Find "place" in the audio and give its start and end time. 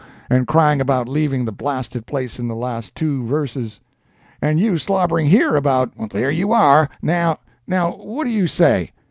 2.07-2.39